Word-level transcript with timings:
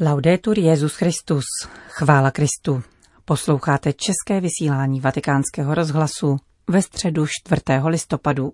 Laudetur 0.00 0.58
Jezus 0.58 0.94
Christus, 0.94 1.44
chvála 1.88 2.30
Kristu. 2.30 2.82
Posloucháte 3.24 3.92
české 3.92 4.40
vysílání 4.40 5.00
Vatikánského 5.00 5.74
rozhlasu 5.74 6.36
ve 6.68 6.82
středu 6.82 7.26
4. 7.26 7.62
listopadu. 7.86 8.52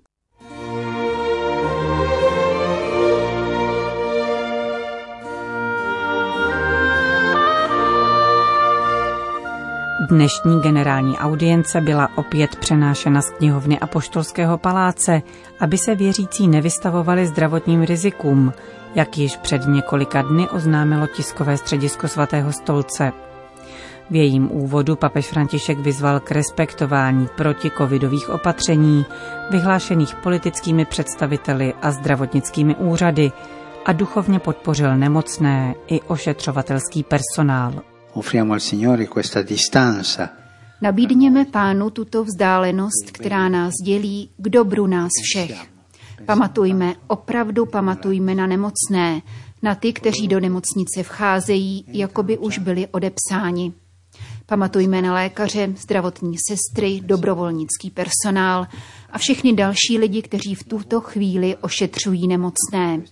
Dnešní 10.11 10.61
generální 10.63 11.19
audience 11.19 11.81
byla 11.81 12.09
opět 12.17 12.57
přenášena 12.57 13.23
z 13.23 13.31
knihovny 13.31 13.79
Apoštolského 13.79 14.59
paláce, 14.59 15.23
aby 15.61 15.79
se 15.79 15.95
věřící 15.95 16.49
nevystavovali 16.49 17.27
zdravotním 17.27 17.83
rizikům, 17.83 18.53
jak 18.95 19.19
již 19.19 19.37
před 19.37 19.67
několika 19.67 20.23
dny 20.23 20.49
oznámilo 20.49 21.07
tiskové 21.07 21.57
středisko 21.57 22.09
svatého 22.09 22.53
stolce. 22.53 23.13
V 24.11 24.17
jejím 24.17 24.53
úvodu 24.53 24.97
papež 24.97 25.27
František 25.27 25.79
vyzval 25.79 26.21
k 26.21 26.31
respektování 26.31 27.29
protikovidových 27.37 28.31
opatření, 28.31 29.07
vyhlášených 29.51 30.15
politickými 30.15 30.85
představiteli 30.85 31.75
a 31.83 31.91
zdravotnickými 31.91 32.75
úřady 32.75 33.33
a 33.85 33.93
duchovně 33.93 34.39
podpořil 34.39 34.97
nemocné 34.97 35.75
i 35.87 36.01
ošetřovatelský 36.01 37.03
personál. 37.03 37.75
Nabídněme 40.83 41.45
pánu 41.45 41.91
tuto 41.91 42.25
vzdálenost, 42.25 43.11
která 43.13 43.49
nás 43.49 43.73
dělí 43.85 44.31
k 44.37 44.49
dobru 44.49 44.87
nás 44.87 45.11
všech. 45.23 45.70
Pamatujme, 46.27 46.95
opravdu 47.07 47.67
pamatujme 47.67 48.35
na 48.35 48.47
nemocné, 48.47 49.23
na 49.63 49.75
ty, 49.75 49.93
kteří 49.93 50.29
do 50.29 50.41
nemocnice 50.41 51.03
vcházejí, 51.03 51.85
jako 51.89 52.23
by 52.23 52.39
už 52.39 52.59
byli 52.59 52.87
odepsáni. 52.87 53.73
Pamatujme 54.47 55.03
na 55.03 55.15
lékaře, 55.15 55.75
zdravotní 55.77 56.37
sestry, 56.49 57.01
dobrovolnický 57.05 57.91
personál 57.91 58.67
a 59.11 59.19
všechny 59.19 59.53
další 59.53 59.99
lidi, 59.99 60.23
kteří 60.23 60.55
v 60.55 60.65
tuto 60.65 61.01
chvíli 61.01 61.57
ošetřují 61.57 62.29
nemocné. 62.29 63.03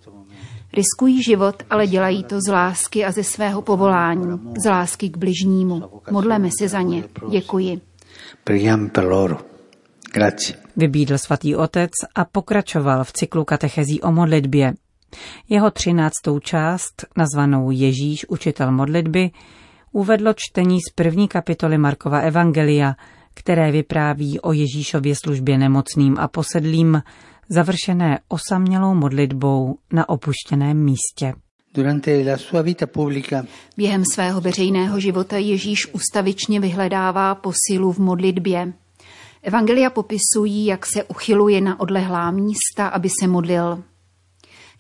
Riskují 0.73 1.23
život, 1.23 1.63
ale 1.71 1.87
dělají 1.87 2.25
to 2.25 2.41
z 2.41 2.53
lásky 2.53 3.05
a 3.05 3.13
ze 3.13 3.25
svého 3.25 3.63
povolání, 3.63 4.41
z 4.63 4.71
lásky 4.71 5.09
k 5.09 5.17
bližnímu. 5.17 5.83
Modleme 6.11 6.49
se 6.59 6.69
za 6.69 6.81
ně. 6.81 7.05
Děkuji. 7.31 7.81
Preghiamo 8.45 8.89
per 8.89 9.05
loro. 9.05 9.58
Grazie. 10.15 10.59
Vybídl 10.77 11.19
svatý 11.19 11.57
otec 11.57 11.91
a 12.15 12.25
pokračoval 12.25 13.05
v 13.05 13.13
cyklu 13.13 13.45
katechezí 13.45 14.01
o 14.01 14.13
modlitbě. 14.13 14.75
Jeho 15.49 15.71
třináctou 15.71 16.39
část, 16.39 17.07
nazvanou 17.17 17.71
Ježíš, 17.71 18.29
učitel 18.29 18.73
modlitby, 18.73 19.31
uvedlo 19.93 20.33
čtení 20.37 20.79
z 20.81 20.93
první 20.95 21.29
kapitoly 21.29 21.79
Markova 21.79 22.21
Evangelia, 22.21 22.95
které 23.35 23.73
vypráví 23.73 24.41
o 24.41 24.53
Ježíšově 24.53 25.15
službě 25.17 25.59
nemocným 25.59 26.19
a 26.19 26.29
posedlým, 26.29 27.03
završené 27.49 28.19
osamělou 28.29 28.95
modlitbou 28.95 29.79
na 29.93 30.09
opuštěném 30.09 30.85
místě. 30.85 31.35
Během 33.77 34.05
svého 34.15 34.41
veřejného 34.41 35.01
života 35.01 35.37
Ježíš 35.37 35.87
ustavičně 35.93 36.61
vyhledává 36.61 37.35
posilu 37.35 37.93
v 37.93 37.99
modlitbě. 37.99 38.73
Evangelia 39.43 39.91
popisují, 39.91 40.67
jak 40.67 40.87
se 40.87 41.05
uchyluje 41.05 41.61
na 41.61 41.81
odlehlá 41.81 42.31
místa, 42.31 42.89
aby 42.89 43.09
se 43.21 43.27
modlil. 43.27 43.83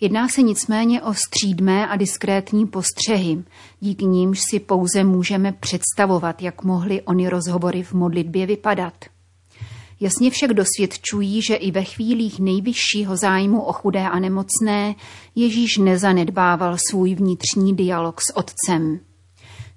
Jedná 0.00 0.28
se 0.28 0.42
nicméně 0.42 1.03
o 1.03 1.15
střídmé 1.15 1.89
a 1.89 1.97
diskrétní 1.97 2.67
postřehy, 2.67 3.45
díky 3.81 4.05
nímž 4.05 4.41
si 4.50 4.61
pouze 4.61 5.05
můžeme 5.05 5.53
představovat, 5.53 6.42
jak 6.42 6.65
mohly 6.65 7.03
ony 7.03 7.28
rozhovory 7.28 7.83
v 7.83 7.92
modlitbě 7.92 8.47
vypadat. 8.47 8.95
Jasně 10.00 10.31
však 10.31 10.53
dosvědčují, 10.53 11.43
že 11.43 11.55
i 11.55 11.71
ve 11.71 11.84
chvílích 11.84 12.41
nejvyššího 12.41 13.16
zájmu 13.16 13.62
o 13.62 13.72
chudé 13.72 14.09
a 14.09 14.19
nemocné 14.19 14.94
Ježíš 15.34 15.77
nezanedbával 15.77 16.77
svůj 16.91 17.15
vnitřní 17.15 17.77
dialog 17.77 18.21
s 18.21 18.37
Otcem. 18.37 19.00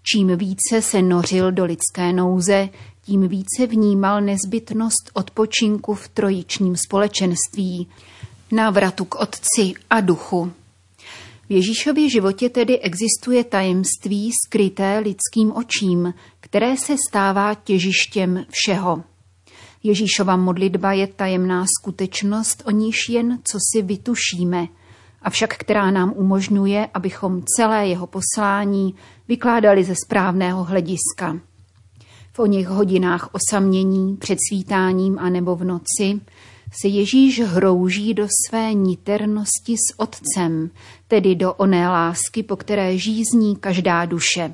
Čím 0.03 0.37
více 0.37 0.81
se 0.81 1.01
nořil 1.01 1.51
do 1.51 1.65
lidské 1.65 2.13
nouze, 2.13 2.69
tím 3.05 3.27
více 3.27 3.67
vnímal 3.67 4.21
nezbytnost 4.21 5.11
odpočinku 5.13 5.93
v 5.93 6.07
trojičním 6.07 6.75
společenství, 6.75 7.87
návratu 8.51 9.05
k 9.05 9.15
Otci 9.15 9.73
a 9.89 10.01
Duchu. 10.01 10.51
V 11.49 11.51
Ježíšově 11.51 12.09
životě 12.09 12.49
tedy 12.49 12.79
existuje 12.79 13.43
tajemství 13.43 14.31
skryté 14.47 14.99
lidským 14.99 15.51
očím, 15.55 16.13
které 16.39 16.77
se 16.77 16.95
stává 17.09 17.53
těžištěm 17.53 18.45
všeho. 18.49 19.03
Ježíšova 19.83 20.37
modlitba 20.37 20.93
je 20.93 21.07
tajemná 21.07 21.65
skutečnost, 21.79 22.63
o 22.65 22.71
níž 22.71 23.09
jen 23.09 23.39
co 23.43 23.57
si 23.71 23.81
vytušíme, 23.81 24.67
avšak 25.21 25.57
která 25.57 25.91
nám 25.91 26.13
umožňuje, 26.15 26.87
abychom 26.93 27.43
celé 27.55 27.87
jeho 27.87 28.07
poslání 28.07 28.95
vykládali 29.27 29.83
ze 29.83 29.93
správného 30.05 30.63
hlediska. 30.63 31.39
V 32.33 32.39
o 32.39 32.45
něch 32.45 32.67
hodinách 32.67 33.29
osamění, 33.33 34.17
před 34.17 34.37
svítáním 34.49 35.19
a 35.19 35.29
nebo 35.29 35.55
v 35.55 35.63
noci 35.63 36.21
se 36.81 36.87
Ježíš 36.87 37.41
hrouží 37.41 38.13
do 38.13 38.27
své 38.47 38.73
niternosti 38.73 39.75
s 39.77 39.99
Otcem, 39.99 40.69
tedy 41.07 41.35
do 41.35 41.53
oné 41.53 41.89
lásky, 41.89 42.43
po 42.43 42.55
které 42.55 42.97
žízní 42.97 43.55
každá 43.55 44.05
duše. 44.05 44.53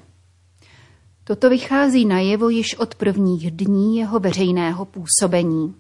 Toto 1.23 1.49
vychází 1.49 2.05
najevo 2.05 2.49
již 2.49 2.75
od 2.75 2.95
prvních 2.95 3.51
dní 3.51 3.97
jeho 3.97 4.19
veřejného 4.19 4.85
působení. 4.85 5.75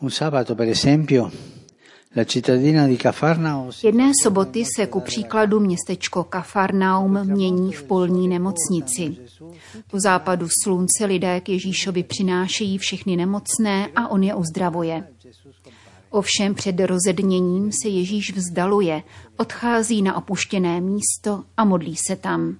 Un 0.00 0.10
sabato, 0.10 0.54
per 0.54 0.68
esempio, 0.68 1.30
Jedné 3.82 4.10
soboty 4.22 4.64
se 4.76 4.86
ku 4.86 5.00
příkladu 5.00 5.60
městečko 5.60 6.24
Kafarnaum 6.24 7.24
mění 7.24 7.72
v 7.72 7.82
polní 7.82 8.28
nemocnici. 8.28 9.16
Po 9.90 10.00
západu 10.00 10.46
slunce 10.62 11.04
lidé 11.04 11.40
k 11.40 11.48
Ježíšovi 11.48 12.02
přinášejí 12.02 12.78
všechny 12.78 13.16
nemocné 13.16 13.88
a 13.96 14.08
on 14.08 14.22
je 14.22 14.34
uzdravuje. 14.34 15.08
Ovšem 16.10 16.54
před 16.54 16.80
rozedněním 16.80 17.72
se 17.82 17.88
Ježíš 17.88 18.32
vzdaluje, 18.36 19.02
odchází 19.36 20.02
na 20.02 20.16
opuštěné 20.16 20.80
místo 20.80 21.44
a 21.56 21.64
modlí 21.64 21.96
se 21.96 22.16
tam. 22.16 22.56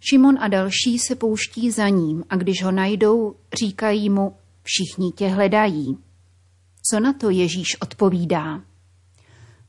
Šimon 0.00 0.38
a 0.40 0.48
další 0.48 0.98
se 0.98 1.14
pouští 1.14 1.70
za 1.70 1.88
ním 1.88 2.24
a 2.30 2.36
když 2.36 2.64
ho 2.64 2.70
najdou, 2.72 3.34
říkají 3.58 4.10
mu, 4.10 4.34
všichni 4.62 5.12
tě 5.12 5.28
hledají. 5.28 6.05
Co 6.90 7.00
na 7.00 7.12
to 7.12 7.30
Ježíš 7.30 7.80
odpovídá? 7.80 8.62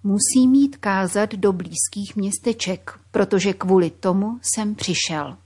Musí 0.03 0.47
mít 0.47 0.77
kázat 0.77 1.33
do 1.35 1.53
blízkých 1.53 2.15
městeček, 2.15 2.99
protože 3.11 3.53
kvůli 3.53 3.89
tomu 3.89 4.39
jsem 4.41 4.75
přišel. 4.75 5.37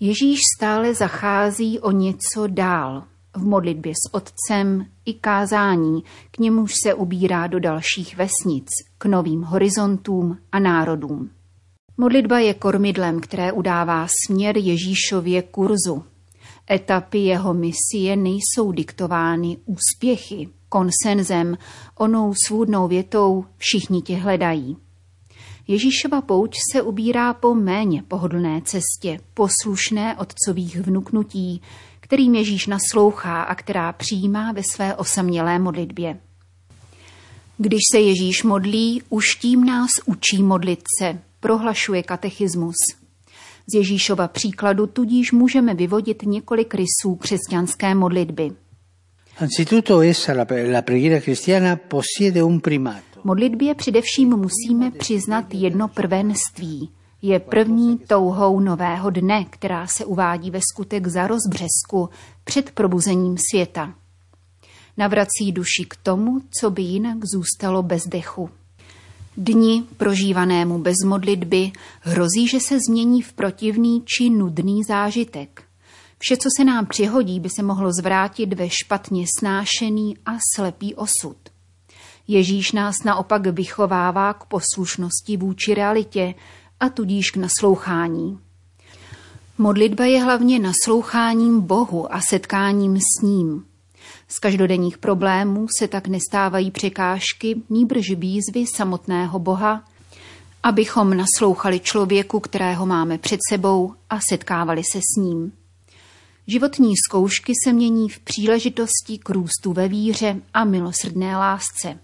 Ježíš 0.00 0.38
stále 0.56 0.94
zachází 0.94 1.78
o 1.80 1.90
něco 1.90 2.46
dál. 2.46 3.04
V 3.36 3.44
modlitbě 3.44 3.92
s 3.92 4.14
otcem 4.14 4.86
i 5.04 5.14
kázání, 5.14 6.02
k 6.30 6.38
němuž 6.38 6.72
se 6.82 6.94
ubírá 6.94 7.46
do 7.46 7.60
dalších 7.60 8.16
vesnic, 8.16 8.68
k 8.98 9.04
novým 9.04 9.42
horizontům 9.42 10.38
a 10.52 10.58
národům. 10.58 11.30
Modlitba 11.96 12.38
je 12.38 12.54
kormidlem, 12.54 13.20
které 13.20 13.52
udává 13.52 14.06
směr 14.26 14.56
Ježíšově 14.56 15.42
kurzu, 15.42 16.04
Etapy 16.70 17.18
jeho 17.18 17.54
misie 17.54 18.16
nejsou 18.16 18.72
diktovány 18.72 19.56
úspěchy, 19.66 20.48
konsenzem, 20.68 21.58
onou 21.94 22.34
svůdnou 22.46 22.88
větou 22.88 23.44
všichni 23.56 24.02
tě 24.02 24.16
hledají. 24.16 24.76
Ježíšova 25.68 26.20
pouč 26.20 26.56
se 26.72 26.82
ubírá 26.82 27.34
po 27.34 27.54
méně 27.54 28.02
pohodlné 28.02 28.62
cestě, 28.64 29.20
poslušné 29.34 30.16
otcových 30.16 30.76
vnuknutí, 30.76 31.62
kterým 32.00 32.34
Ježíš 32.34 32.66
naslouchá 32.66 33.42
a 33.42 33.54
která 33.54 33.92
přijímá 33.92 34.52
ve 34.52 34.62
své 34.74 34.94
osamělé 34.94 35.58
modlitbě. 35.58 36.18
Když 37.58 37.80
se 37.92 38.00
Ježíš 38.00 38.42
modlí, 38.42 39.02
už 39.08 39.24
tím 39.34 39.64
nás 39.64 39.90
učí 40.06 40.42
modlit 40.42 40.82
se, 40.98 41.18
prohlašuje 41.40 42.02
katechismus. 42.02 42.76
Z 43.72 43.74
Ježíšova 43.74 44.28
příkladu 44.28 44.86
tudíž 44.86 45.32
můžeme 45.32 45.74
vyvodit 45.74 46.22
několik 46.22 46.74
rysů 46.74 47.16
křesťanské 47.20 47.94
modlitby. 47.94 48.50
Modlitbě 53.24 53.74
především 53.74 54.36
musíme 54.36 54.90
přiznat 54.90 55.54
jedno 55.54 55.88
prvenství. 55.88 56.90
Je 57.22 57.40
první 57.40 57.98
touhou 57.98 58.60
nového 58.60 59.10
dne, 59.10 59.44
která 59.50 59.86
se 59.86 60.04
uvádí 60.04 60.50
ve 60.50 60.60
skutek 60.72 61.06
za 61.06 61.26
rozbřesku 61.26 62.08
před 62.44 62.70
probuzením 62.70 63.36
světa. 63.50 63.94
Navrací 64.96 65.52
duši 65.52 65.84
k 65.88 65.96
tomu, 65.96 66.40
co 66.60 66.70
by 66.70 66.82
jinak 66.82 67.18
zůstalo 67.34 67.82
bez 67.82 68.02
dechu. 68.06 68.50
Dni 69.40 69.84
prožívanému 69.96 70.78
bez 70.78 70.94
modlitby 71.06 71.72
hrozí, 72.00 72.48
že 72.48 72.60
se 72.60 72.78
změní 72.88 73.22
v 73.22 73.32
protivný 73.32 74.02
či 74.06 74.30
nudný 74.30 74.84
zážitek. 74.84 75.62
Vše, 76.18 76.36
co 76.36 76.48
se 76.56 76.64
nám 76.64 76.86
přihodí, 76.86 77.40
by 77.40 77.48
se 77.56 77.62
mohlo 77.62 77.92
zvrátit 77.92 78.52
ve 78.52 78.68
špatně 78.70 79.24
snášený 79.38 80.16
a 80.26 80.32
slepý 80.54 80.94
osud. 80.94 81.36
Ježíš 82.28 82.72
nás 82.72 82.94
naopak 83.04 83.46
vychovává 83.46 84.34
k 84.34 84.44
poslušnosti 84.44 85.36
vůči 85.36 85.74
realitě 85.74 86.34
a 86.80 86.88
tudíž 86.88 87.30
k 87.30 87.36
naslouchání. 87.36 88.38
Modlitba 89.58 90.04
je 90.04 90.22
hlavně 90.22 90.58
nasloucháním 90.58 91.60
Bohu 91.60 92.14
a 92.14 92.20
setkáním 92.28 92.96
s 92.96 93.22
ním. 93.22 93.64
Z 94.28 94.38
každodenních 94.38 94.98
problémů 94.98 95.66
se 95.78 95.88
tak 95.88 96.08
nestávají 96.08 96.70
překážky, 96.70 97.62
nýbrž 97.70 98.10
výzvy 98.16 98.64
samotného 98.76 99.38
Boha, 99.38 99.84
abychom 100.62 101.16
naslouchali 101.16 101.80
člověku, 101.80 102.40
kterého 102.40 102.86
máme 102.86 103.18
před 103.18 103.40
sebou 103.50 103.94
a 104.10 104.18
setkávali 104.28 104.82
se 104.92 104.98
s 104.98 105.16
ním. 105.16 105.52
Životní 106.46 106.94
zkoušky 107.08 107.52
se 107.64 107.72
mění 107.72 108.08
v 108.08 108.18
příležitosti 108.18 109.18
k 109.18 109.30
růstu 109.30 109.72
ve 109.72 109.88
víře 109.88 110.36
a 110.54 110.64
milosrdné 110.64 111.36
lásce. 111.36 111.98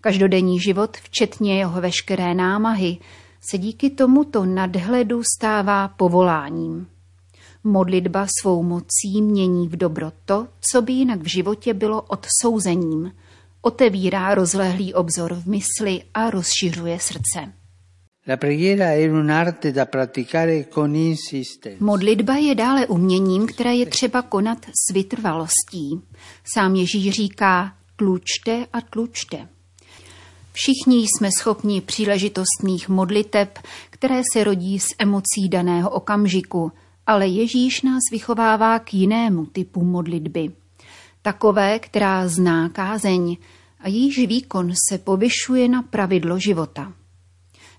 Každodenní 0.00 0.60
život, 0.60 0.96
včetně 0.96 1.58
jeho 1.58 1.80
veškeré 1.80 2.34
námahy, 2.34 2.98
se 3.40 3.58
díky 3.58 3.90
tomuto 3.90 4.44
nadhledu 4.44 5.22
stává 5.38 5.88
povoláním. 5.88 6.86
Modlitba 7.64 8.26
svou 8.40 8.62
mocí 8.62 9.22
mění 9.22 9.68
v 9.68 9.76
dobro 9.76 10.12
to, 10.24 10.48
co 10.72 10.82
by 10.82 10.92
jinak 10.92 11.20
v 11.20 11.26
životě 11.26 11.74
bylo 11.74 12.02
odsouzením. 12.02 13.12
Otevírá 13.60 14.34
rozlehlý 14.34 14.94
obzor 14.94 15.34
v 15.34 15.46
mysli 15.46 16.02
a 16.14 16.30
rozšiřuje 16.30 16.98
srdce. 17.00 17.52
Modlitba 21.80 22.36
je 22.36 22.54
dále 22.54 22.86
uměním, 22.86 23.46
které 23.46 23.74
je 23.74 23.86
třeba 23.86 24.22
konat 24.22 24.58
s 24.64 24.92
vytrvalostí. 24.92 26.00
Sám 26.54 26.74
Ježíš 26.74 27.10
říká, 27.10 27.72
tlučte 27.96 28.66
a 28.72 28.80
tlučte. 28.80 29.48
Všichni 30.52 31.06
jsme 31.06 31.28
schopni 31.38 31.80
příležitostných 31.80 32.88
modliteb, 32.88 33.58
které 33.90 34.22
se 34.32 34.44
rodí 34.44 34.78
z 34.78 34.86
emocí 34.98 35.48
daného 35.48 35.90
okamžiku, 35.90 36.72
ale 37.06 37.28
Ježíš 37.28 37.82
nás 37.82 38.00
vychovává 38.10 38.78
k 38.78 38.94
jinému 38.94 39.46
typu 39.46 39.84
modlitby. 39.84 40.52
Takové, 41.22 41.78
která 41.78 42.28
zná 42.28 42.68
kázeň 42.68 43.36
a 43.80 43.88
jejíž 43.88 44.18
výkon 44.18 44.72
se 44.88 44.98
povyšuje 44.98 45.68
na 45.68 45.82
pravidlo 45.82 46.38
života. 46.38 46.92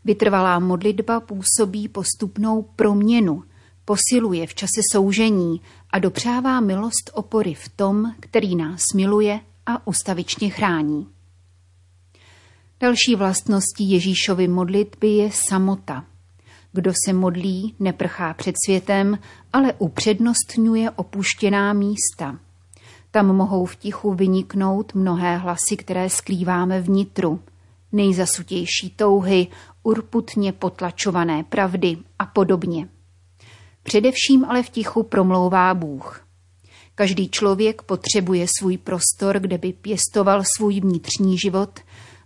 Vytrvalá 0.06 0.60
modlitba 0.60 1.20
působí 1.20 1.88
postupnou 1.88 2.62
proměnu, 2.62 3.44
posiluje 3.86 4.48
v 4.48 4.56
čase 4.56 4.82
soužení 4.92 5.62
a 5.90 6.00
dopřává 6.00 6.60
milost 6.60 7.12
opory 7.14 7.54
v 7.54 7.70
tom, 7.70 8.14
který 8.20 8.56
nás 8.56 8.82
miluje 8.96 9.40
a 9.66 9.88
ustavičně 9.88 10.50
chrání. 10.50 11.08
Další 12.80 13.16
vlastností 13.16 13.92
Ježíšovy 13.92 14.48
modlitby 14.48 15.08
je 15.08 15.30
samota. 15.50 16.06
Kdo 16.76 16.94
se 17.06 17.14
modlí, 17.14 17.76
neprchá 17.80 18.34
před 18.34 18.56
světem, 18.66 19.20
ale 19.54 19.74
upřednostňuje 19.74 20.92
opuštěná 20.92 21.74
místa. 21.74 22.40
Tam 23.12 23.36
mohou 23.36 23.66
v 23.66 23.76
tichu 23.76 24.14
vyniknout 24.14 24.94
mnohé 24.94 25.38
hlasy, 25.38 25.78
které 25.78 26.10
skrýváme 26.10 26.82
vnitru. 26.82 27.40
Nejzasutější 27.92 28.90
touhy, 28.96 29.48
urputně 29.84 30.52
potlačované 30.52 31.44
pravdy 31.44 31.98
a 32.20 32.26
podobně. 32.26 32.88
Především 33.84 34.46
ale 34.46 34.64
v 34.64 34.70
tichu 34.70 35.04
promlouvá 35.04 35.74
Bůh. 35.74 36.28
Každý 36.96 37.30
člověk 37.30 37.82
potřebuje 37.82 38.46
svůj 38.60 38.78
prostor, 38.78 39.40
kde 39.40 39.58
by 39.58 39.74
pěstoval 39.74 40.44
svůj 40.58 40.80
vnitřní 40.80 41.38
život 41.38 41.80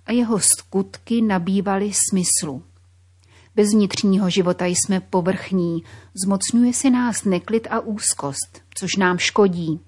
a 0.06 0.12
jeho 0.12 0.40
skutky 0.40 1.22
nabývaly 1.22 1.92
smyslu. 2.10 2.64
Bez 3.58 3.74
vnitřního 3.74 4.30
života 4.30 4.66
jsme 4.66 5.00
povrchní, 5.00 5.84
zmocňuje 6.24 6.74
se 6.74 6.90
nás 6.90 7.24
neklid 7.24 7.68
a 7.70 7.80
úzkost, 7.80 8.62
což 8.76 8.96
nám 8.96 9.18
škodí. 9.18 9.80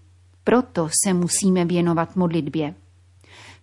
Proto 0.43 0.89
se 1.03 1.13
musíme 1.13 1.65
věnovat 1.65 2.15
modlitbě. 2.15 2.75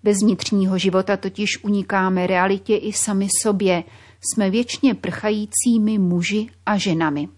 Bez 0.02 0.16
vnitřního 0.22 0.78
života 0.78 1.16
totiž 1.16 1.64
unikáme 1.64 2.26
realitě 2.26 2.76
i 2.76 2.92
sami 2.92 3.28
sobě, 3.42 3.84
jsme 4.20 4.50
věčně 4.50 4.94
prchajícími 4.94 5.98
muži 5.98 6.46
a 6.66 6.78
ženami. 6.78 7.28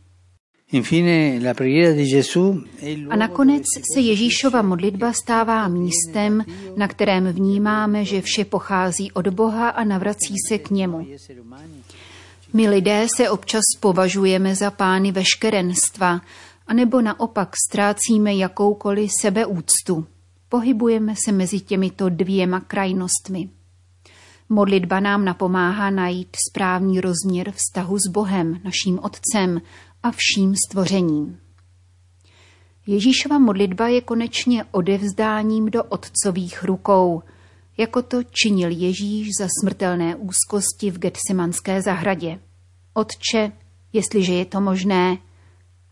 A 3.10 3.16
nakonec 3.16 3.62
se 3.94 4.00
Ježíšova 4.00 4.62
modlitba 4.62 5.12
stává 5.12 5.68
místem, 5.68 6.44
na 6.76 6.88
kterém 6.88 7.32
vnímáme, 7.32 8.04
že 8.04 8.22
vše 8.22 8.44
pochází 8.44 9.12
od 9.12 9.28
Boha 9.28 9.68
a 9.68 9.84
navrací 9.84 10.34
se 10.48 10.58
k 10.58 10.70
němu. 10.70 11.06
My 12.52 12.68
lidé 12.68 13.06
se 13.16 13.30
občas 13.30 13.62
považujeme 13.80 14.54
za 14.54 14.70
pány 14.70 15.12
veškerenstva, 15.12 16.20
anebo 16.66 17.00
naopak 17.00 17.48
ztrácíme 17.68 18.34
jakoukoliv 18.34 19.10
sebeúctu. 19.20 20.06
Pohybujeme 20.48 21.14
se 21.24 21.32
mezi 21.32 21.60
těmito 21.60 22.08
dvěma 22.08 22.60
krajnostmi. 22.60 23.48
Modlitba 24.48 25.00
nám 25.00 25.24
napomáhá 25.24 25.90
najít 25.90 26.36
správný 26.50 27.00
rozměr 27.00 27.52
vztahu 27.52 27.96
s 27.98 28.10
Bohem, 28.12 28.60
naším 28.64 28.98
Otcem 29.02 29.60
a 30.02 30.10
vším 30.10 30.54
stvořením. 30.68 31.38
Ježíšova 32.86 33.38
modlitba 33.38 33.88
je 33.88 34.00
konečně 34.00 34.64
odevzdáním 34.70 35.70
do 35.70 35.84
otcových 35.84 36.64
rukou, 36.64 37.22
jako 37.78 38.02
to 38.02 38.22
činil 38.22 38.70
Ježíš 38.70 39.28
za 39.40 39.48
smrtelné 39.60 40.16
úzkosti 40.16 40.90
v 40.90 40.98
Getsemanské 40.98 41.82
zahradě. 41.82 42.40
Otče, 42.94 43.52
jestliže 43.92 44.34
je 44.34 44.44
to 44.44 44.60
možné, 44.60 45.18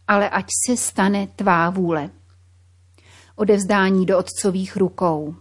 ale 0.09 0.31
ať 0.31 0.47
se 0.67 0.77
stane 0.77 1.29
tvá 1.37 1.71
vůle. 1.71 2.11
Odevzdání 3.37 4.07
do 4.07 4.19
otcových 4.19 4.77
rukou. 4.77 5.35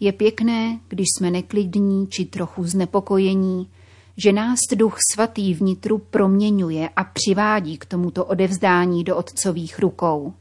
Je 0.00 0.12
pěkné, 0.12 0.80
když 0.88 1.06
jsme 1.16 1.30
neklidní 1.30 2.06
či 2.06 2.24
trochu 2.24 2.64
znepokojení, 2.64 3.70
že 4.16 4.32
nás 4.32 4.58
duch 4.74 4.98
svatý 5.14 5.54
vnitru 5.54 5.98
proměňuje 5.98 6.88
a 6.96 7.04
přivádí 7.04 7.78
k 7.78 7.86
tomuto 7.86 8.24
odevzdání 8.24 9.04
do 9.04 9.16
otcových 9.16 9.78
rukou. 9.78 10.34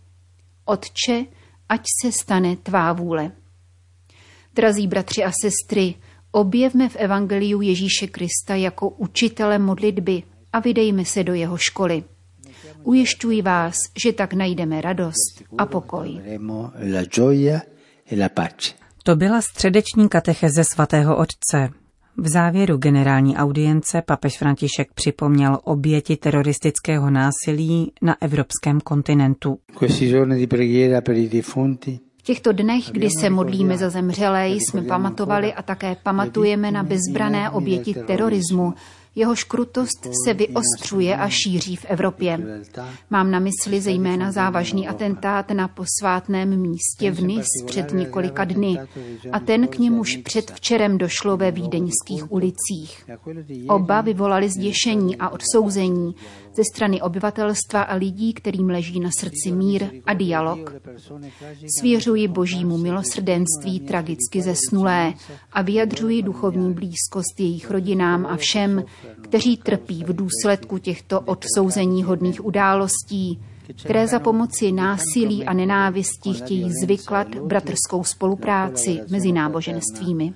Otče, 0.66 1.26
ať 1.70 1.82
se 2.02 2.12
stane 2.12 2.56
tvá 2.56 2.94
vůle. 2.94 3.32
Drazí 4.56 4.88
bratři 4.88 5.24
a 5.24 5.32
sestry, 5.42 5.96
objevme 6.32 6.90
v 6.90 6.96
Evangeliu 6.96 7.62
Ježíše 7.62 8.08
Krista 8.08 8.56
jako 8.56 8.90
učitele 8.90 9.60
modlitby 9.60 10.24
a 10.54 10.60
vydejme 10.60 11.06
se 11.06 11.24
do 11.24 11.34
jeho 11.34 11.58
školy. 11.58 12.04
Ujišťuji 12.84 13.42
vás, 13.42 13.76
že 14.04 14.14
tak 14.14 14.34
najdeme 14.34 14.82
radost 14.82 15.44
a 15.58 15.66
pokoj. 15.66 16.22
To 19.04 19.16
byla 19.16 19.42
středeční 19.42 20.10
katecheze 20.10 20.64
svatého 20.64 21.18
otce. 21.18 21.70
V 22.18 22.28
závěru 22.28 22.78
generální 22.78 23.38
audience 23.38 24.02
papež 24.02 24.38
František 24.38 24.94
připomněl 24.94 25.60
oběti 25.64 26.18
teroristického 26.18 27.10
násilí 27.10 27.92
na 28.02 28.16
evropském 28.22 28.82
kontinentu. 28.82 29.58
V 29.72 29.76
těchto 32.32 32.52
dnech, 32.52 32.84
kdy 32.92 33.10
se 33.20 33.30
modlíme 33.30 33.78
za 33.78 33.90
zemřelé, 33.90 34.50
jsme 34.50 34.82
pamatovali 34.82 35.54
a 35.54 35.62
také 35.62 35.96
pamatujeme 36.04 36.72
na 36.72 36.84
bezbrané 36.84 37.50
oběti 37.50 37.94
terorismu, 37.94 38.74
Jehož 39.16 39.44
krutost 39.44 40.08
se 40.26 40.34
vyostřuje 40.34 41.18
a 41.18 41.30
šíří 41.30 41.76
v 41.76 41.86
Evropě. 41.86 42.40
Mám 43.10 43.32
na 43.32 43.40
mysli 43.40 43.82
zejména 43.82 44.32
závažný 44.32 44.88
atentát 44.88 45.52
na 45.52 45.68
posvátném 45.68 46.62
místě 46.62 47.12
v 47.12 47.22
Nis 47.24 47.48
před 47.66 47.94
několika 47.94 48.46
dny 48.46 48.78
a 49.32 49.40
ten 49.40 49.68
k 49.68 49.78
němuž 49.78 50.18
předvčerem 50.18 50.98
došlo 50.98 51.38
ve 51.38 51.52
vídeňských 51.52 52.32
ulicích. 52.32 53.06
Oba 53.70 54.02
vyvolali 54.02 54.50
zděšení 54.50 55.18
a 55.18 55.30
odsouzení 55.30 56.16
ze 56.56 56.64
strany 56.76 57.02
obyvatelstva 57.02 57.82
a 57.82 57.96
lidí, 57.96 58.34
kterým 58.34 58.70
leží 58.70 59.00
na 59.00 59.10
srdci 59.20 59.52
mír 59.52 59.90
a 60.06 60.14
dialog. 60.14 60.74
Svěřuji 61.80 62.28
božímu 62.28 62.78
milosrdenství 62.78 63.80
tragicky 63.80 64.42
zesnulé 64.42 65.14
a 65.54 65.62
vyjadřuji 65.62 66.22
duchovní 66.22 66.74
blízkost 66.74 67.40
jejich 67.40 67.72
rodinám 67.72 68.26
a 68.26 68.36
všem, 68.36 68.84
kteří 69.22 69.58
trpí 69.58 70.04
v 70.04 70.16
důsledku 70.16 70.78
těchto 70.78 71.22
odsouzení 71.22 72.04
hodných 72.04 72.46
událostí, 72.46 73.40
které 73.84 74.08
za 74.08 74.20
pomoci 74.20 74.72
násilí 74.72 75.46
a 75.46 75.54
nenávisti 75.54 76.34
chtějí 76.34 76.70
zvyklat 76.84 77.28
bratrskou 77.36 78.04
spolupráci 78.04 79.00
mezi 79.10 79.32
náboženstvími. 79.32 80.34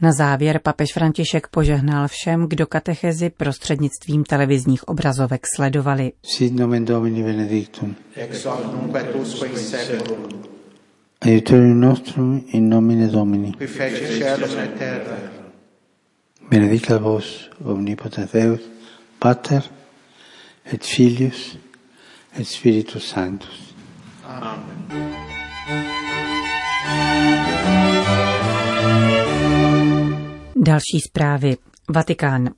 Na 0.00 0.12
závěr 0.12 0.60
papež 0.62 0.92
František 0.92 1.48
požehnal 1.48 2.08
všem, 2.08 2.46
kdo 2.48 2.66
katechezi 2.66 3.30
prostřednictvím 3.30 4.24
televizních 4.24 4.88
obrazovek 4.88 5.46
sledovali. 5.56 6.12
Sit 6.22 6.54
nomen 6.54 6.84
Domini 6.84 7.22
benedictum. 7.22 7.94
Ex 8.16 8.44
hoc 8.44 8.60
nunc 8.72 8.94
et 8.94 9.14
usque 9.14 9.48
in 9.48 9.56
seculum. 9.56 10.28
Aiutorium 11.20 11.80
nostrum 11.80 12.44
in 12.52 12.68
nomine 12.68 13.08
Domini. 13.08 13.52
Qui 13.52 13.66
fece 13.66 14.18
caelum 14.18 14.58
et 14.58 14.74
terra. 14.78 15.43
Benedicat 16.50 17.00
vos 17.00 17.50
omnipotens 17.64 18.30
Deus, 18.32 18.60
Pater 19.18 19.62
et 20.64 20.84
Filius 20.84 21.58
et 22.38 22.44
Spiritus 22.44 23.08
Sanctus. 23.08 23.74
Amen. 24.24 25.14
Další 30.56 31.00
zprávy. 31.00 31.56
Vatikán. 31.88 32.54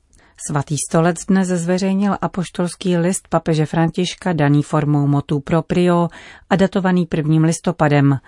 Svatý 0.47 0.77
stolec 0.89 1.17
dnes 1.29 1.49
zveřejnil 1.49 2.17
apoštolský 2.23 2.97
list 2.97 3.29
papeže 3.29 3.67
Františka 3.67 4.33
daný 4.33 4.63
formou 4.63 5.07
motu 5.07 5.41
proprio 5.41 6.09
a 6.51 6.57
datovaný 6.57 7.09
1. 7.17 7.47
listopadem, 7.47 8.19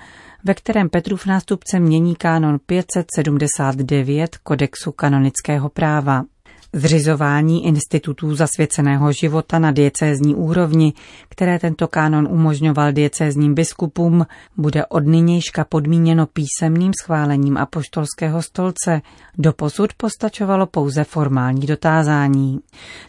ve 0.45 0.55
kterém 0.55 0.89
Petrův 0.89 1.27
nástupce 1.27 1.81
mění 1.81 2.17
kánon 2.17 2.59
579 2.67 4.37
kodexu 4.37 4.93
kanonického 4.93 5.69
práva. 5.69 6.25
Zřizování 6.73 7.67
institutů 7.67 8.35
zasvěceného 8.35 9.13
života 9.13 9.59
na 9.59 9.71
diecézní 9.71 10.35
úrovni, 10.35 10.93
které 11.29 11.59
tento 11.59 11.89
kánon 11.89 12.29
umožňoval 12.31 12.93
diecézním 12.93 13.55
biskupům, 13.55 14.27
bude 14.57 14.87
od 14.87 15.07
nynějška 15.07 15.65
podmíněno 15.65 16.27
písemným 16.27 16.93
schválením 17.03 17.57
apoštolského 17.57 18.43
stolce. 18.43 19.01
Doposud 19.39 19.93
postačovalo 19.97 20.67
pouze 20.67 21.05
formální 21.05 21.67
dotázání. 21.67 22.61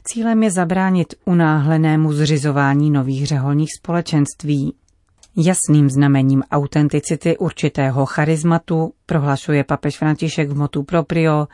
Cílem 0.03 0.43
je 0.43 0.51
zabránit 0.51 1.13
unáhlenému 1.25 2.13
zřizování 2.13 2.91
nových 2.91 3.27
řeholních 3.27 3.69
společenství. 3.79 4.73
Jasným 5.35 5.89
znamením 5.89 6.43
autenticity 6.51 7.37
určitého 7.37 8.05
charizmatu, 8.05 8.93
prohlašuje 9.05 9.63
papež 9.63 9.97
František 9.97 10.49
v 10.49 10.57
motu 10.57 10.83
proprio, 10.83 11.47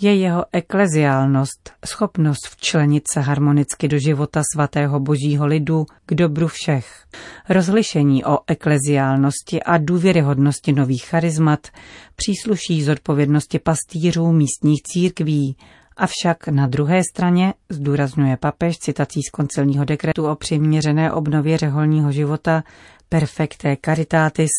je 0.00 0.14
jeho 0.14 0.44
ekleziálnost, 0.52 1.70
schopnost 1.86 2.46
včlenit 2.46 3.02
se 3.12 3.20
harmonicky 3.20 3.88
do 3.88 3.98
života 3.98 4.42
svatého 4.54 5.00
božího 5.00 5.46
lidu 5.46 5.86
k 6.06 6.14
dobru 6.14 6.48
všech. 6.48 7.04
Rozlišení 7.48 8.24
o 8.24 8.38
ekleziálnosti 8.46 9.62
a 9.62 9.78
důvěryhodnosti 9.78 10.72
nových 10.72 11.04
charizmat 11.04 11.68
přísluší 12.16 12.82
zodpovědnosti 12.82 13.58
pastýřů 13.58 14.32
místních 14.32 14.82
církví, 14.82 15.56
Avšak 15.96 16.48
na 16.48 16.66
druhé 16.66 17.02
straně, 17.10 17.54
zdůrazňuje 17.68 18.36
papež 18.36 18.78
citací 18.78 19.20
z 19.22 19.30
koncilního 19.30 19.84
dekretu 19.84 20.26
o 20.26 20.36
přiměřené 20.36 21.12
obnově 21.12 21.58
řeholního 21.58 22.12
života, 22.12 22.62
perfecte 23.10 23.76
caritatis, 23.84 24.50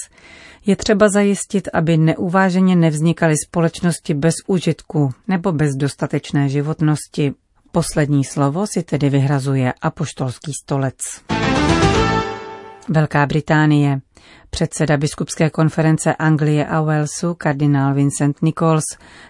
je 0.66 0.76
třeba 0.76 1.10
zajistit, 1.10 1.68
aby 1.74 1.98
neuváženě 1.98 2.76
nevznikaly 2.76 3.36
společnosti 3.48 4.14
bez 4.14 4.34
užitku 4.48 5.14
nebo 5.28 5.52
bez 5.52 5.76
dostatečné 5.76 6.50
životnosti. 6.50 7.34
Poslední 7.72 8.24
slovo 8.24 8.68
si 8.68 8.84
tedy 8.84 9.10
vyhrazuje 9.10 9.74
apoštolský 9.82 10.52
stolec. 10.64 10.98
Velká 12.90 13.26
Británie. 13.26 14.02
Předseda 14.50 14.98
biskupské 14.98 15.50
konference 15.50 16.16
Anglie 16.16 16.66
a 16.66 16.82
Walesu, 16.82 17.34
kardinál 17.34 17.94
Vincent 17.94 18.42
Nichols, 18.42 18.84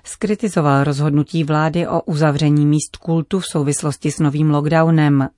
skritizoval 0.03 0.83
rozhodnutí 0.83 1.43
vlády 1.43 1.87
o 1.87 2.01
uzavření 2.01 2.65
míst 2.65 2.97
kultu 2.97 3.39
v 3.39 3.45
souvislosti 3.45 4.11
s 4.11 4.19
novým 4.19 4.49
lockdownem. 4.49 5.29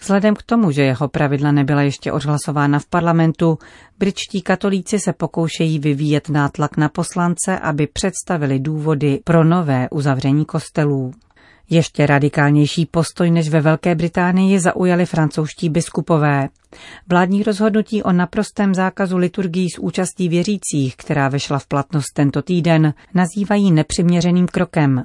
Vzhledem 0.00 0.34
k 0.34 0.42
tomu, 0.42 0.70
že 0.70 0.82
jeho 0.82 1.08
pravidla 1.08 1.52
nebyla 1.52 1.82
ještě 1.82 2.12
odhlasována 2.12 2.78
v 2.78 2.86
parlamentu, 2.86 3.58
britští 3.98 4.42
katolíci 4.42 4.98
se 5.00 5.12
pokoušejí 5.12 5.78
vyvíjet 5.78 6.28
nátlak 6.28 6.76
na 6.76 6.88
poslance, 6.88 7.58
aby 7.58 7.86
představili 7.86 8.58
důvody 8.58 9.20
pro 9.24 9.44
nové 9.44 9.88
uzavření 9.90 10.44
kostelů. 10.44 11.12
Ještě 11.70 12.06
radikálnější 12.06 12.86
postoj 12.86 13.30
než 13.30 13.48
ve 13.48 13.60
Velké 13.60 13.94
Británii 13.94 14.60
zaujali 14.60 15.06
francouzští 15.06 15.68
biskupové. 15.68 16.48
Vládní 17.08 17.42
rozhodnutí 17.42 18.02
o 18.02 18.12
naprostém 18.12 18.74
zákazu 18.74 19.16
liturgií 19.16 19.70
s 19.70 19.78
účastí 19.78 20.28
věřících, 20.28 20.96
která 20.96 21.28
vešla 21.28 21.58
v 21.58 21.66
platnost 21.66 22.12
tento 22.14 22.42
týden, 22.42 22.94
nazývají 23.14 23.72
nepřiměřeným 23.72 24.46
krokem. 24.46 25.04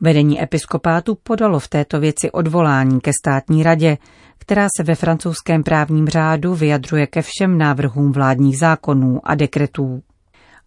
Vedení 0.00 0.42
episkopátu 0.42 1.18
podalo 1.22 1.60
v 1.60 1.68
této 1.68 2.00
věci 2.00 2.30
odvolání 2.30 3.00
ke 3.00 3.10
státní 3.22 3.62
radě, 3.62 3.98
která 4.38 4.66
se 4.76 4.82
ve 4.82 4.94
francouzském 4.94 5.62
právním 5.62 6.08
řádu 6.08 6.54
vyjadřuje 6.54 7.06
ke 7.06 7.22
všem 7.22 7.58
návrhům 7.58 8.12
vládních 8.12 8.58
zákonů 8.58 9.20
a 9.24 9.34
dekretů. 9.34 10.02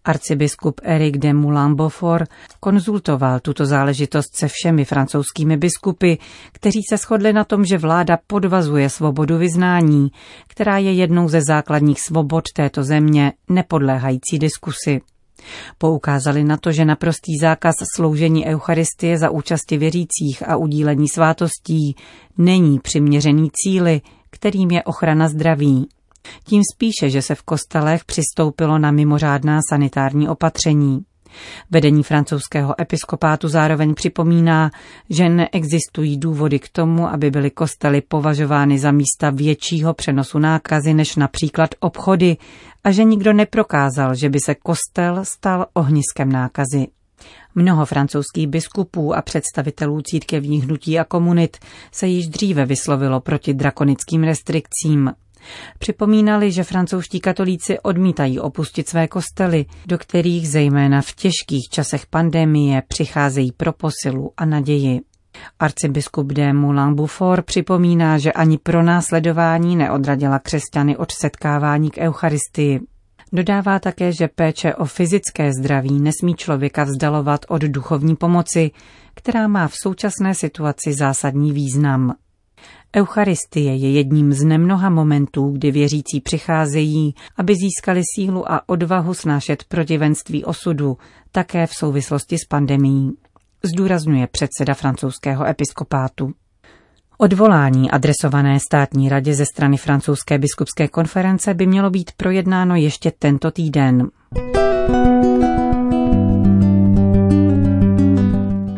Arcibiskup 0.04 0.80
Eric 0.82 1.18
de 1.18 1.32
Moulin-Beaufort 1.32 2.26
konzultoval 2.60 3.40
tuto 3.40 3.66
záležitost 3.66 4.36
se 4.36 4.48
všemi 4.48 4.84
francouzskými 4.84 5.56
biskupy, 5.56 6.14
kteří 6.52 6.80
se 6.90 6.96
shodli 6.96 7.32
na 7.32 7.44
tom, 7.44 7.64
že 7.64 7.78
vláda 7.78 8.18
podvazuje 8.26 8.90
svobodu 8.90 9.38
vyznání, 9.38 10.08
která 10.46 10.78
je 10.78 10.92
jednou 10.92 11.28
ze 11.28 11.40
základních 11.42 12.00
svobod 12.00 12.44
této 12.56 12.84
země, 12.84 13.32
nepodléhající 13.48 14.38
diskusi. 14.38 15.00
Poukázali 15.78 16.44
na 16.44 16.56
to, 16.56 16.72
že 16.72 16.84
naprostý 16.84 17.38
zákaz 17.40 17.74
sloužení 17.96 18.46
Eucharistie 18.46 19.18
za 19.18 19.30
účasti 19.30 19.76
věřících 19.78 20.48
a 20.48 20.56
udílení 20.56 21.08
svátostí 21.08 21.96
není 22.38 22.78
přiměřený 22.78 23.50
cíli, 23.52 24.00
kterým 24.30 24.70
je 24.70 24.82
ochrana 24.82 25.28
zdraví. 25.28 25.88
Tím 26.44 26.62
spíše, 26.74 27.10
že 27.10 27.22
se 27.22 27.34
v 27.34 27.42
kostelech 27.42 28.04
přistoupilo 28.04 28.78
na 28.78 28.90
mimořádná 28.90 29.60
sanitární 29.68 30.28
opatření. 30.28 31.04
Vedení 31.70 32.02
francouzského 32.02 32.80
episkopátu 32.80 33.48
zároveň 33.48 33.94
připomíná, 33.94 34.70
že 35.10 35.28
neexistují 35.28 36.18
důvody 36.18 36.58
k 36.58 36.68
tomu, 36.68 37.08
aby 37.08 37.30
byly 37.30 37.50
kostely 37.50 38.00
považovány 38.00 38.78
za 38.78 38.90
místa 38.90 39.30
většího 39.30 39.94
přenosu 39.94 40.38
nákazy 40.38 40.94
než 40.94 41.16
například 41.16 41.70
obchody 41.80 42.36
a 42.84 42.90
že 42.90 43.04
nikdo 43.04 43.32
neprokázal, 43.32 44.14
že 44.14 44.28
by 44.28 44.38
se 44.46 44.54
kostel 44.54 45.24
stal 45.24 45.66
ohniskem 45.74 46.32
nákazy. 46.32 46.86
Mnoho 47.54 47.86
francouzských 47.86 48.46
biskupů 48.46 49.14
a 49.14 49.22
představitelů 49.22 50.00
církevních 50.02 50.64
hnutí 50.64 50.98
a 50.98 51.04
komunit 51.04 51.56
se 51.92 52.06
již 52.06 52.28
dříve 52.28 52.64
vyslovilo 52.66 53.20
proti 53.20 53.54
drakonickým 53.54 54.24
restrikcím. 54.24 55.10
Připomínali, 55.78 56.52
že 56.52 56.64
francouzští 56.64 57.20
katolíci 57.20 57.80
odmítají 57.80 58.40
opustit 58.40 58.88
své 58.88 59.08
kostely, 59.08 59.66
do 59.86 59.98
kterých 59.98 60.48
zejména 60.48 61.02
v 61.02 61.12
těžkých 61.12 61.68
časech 61.70 62.06
pandemie 62.06 62.82
přicházejí 62.88 63.52
pro 63.52 63.72
posilu 63.72 64.32
a 64.36 64.44
naději. 64.44 65.00
Arcibiskup 65.58 66.32
de 66.32 66.52
Moulin 66.52 66.94
Beaufort 66.94 67.46
připomíná, 67.46 68.18
že 68.18 68.32
ani 68.32 68.58
pro 68.58 68.82
následování 68.82 69.76
neodradila 69.76 70.38
křesťany 70.38 70.96
od 70.96 71.12
setkávání 71.12 71.90
k 71.90 71.98
Eucharistii. 71.98 72.80
Dodává 73.32 73.78
také, 73.78 74.12
že 74.12 74.28
péče 74.28 74.74
o 74.74 74.84
fyzické 74.84 75.52
zdraví 75.52 76.00
nesmí 76.00 76.34
člověka 76.34 76.84
vzdalovat 76.84 77.40
od 77.48 77.62
duchovní 77.62 78.16
pomoci, 78.16 78.70
která 79.14 79.48
má 79.48 79.68
v 79.68 79.74
současné 79.82 80.34
situaci 80.34 80.92
zásadní 80.98 81.52
význam. 81.52 82.14
Eucharistie 82.96 83.76
je 83.76 83.92
jedním 83.92 84.32
z 84.32 84.44
nemnoha 84.44 84.90
momentů, 84.90 85.50
kdy 85.50 85.70
věřící 85.70 86.20
přicházejí, 86.20 87.14
aby 87.36 87.54
získali 87.54 88.02
sílu 88.14 88.52
a 88.52 88.68
odvahu 88.68 89.14
snášet 89.14 89.64
protivenství 89.64 90.44
osudu, 90.44 90.98
také 91.32 91.66
v 91.66 91.74
souvislosti 91.74 92.38
s 92.38 92.44
pandemí, 92.48 93.12
zdůrazňuje 93.62 94.26
předseda 94.26 94.74
francouzského 94.74 95.46
episkopátu. 95.46 96.32
Odvolání 97.18 97.90
adresované 97.90 98.60
státní 98.60 99.08
radě 99.08 99.34
ze 99.34 99.44
strany 99.46 99.76
francouzské 99.76 100.38
biskupské 100.38 100.88
konference 100.88 101.54
by 101.54 101.66
mělo 101.66 101.90
být 101.90 102.12
projednáno 102.16 102.76
ještě 102.76 103.12
tento 103.18 103.50
týden. 103.50 104.10